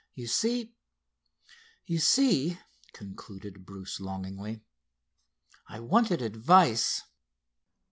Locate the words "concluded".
2.91-3.67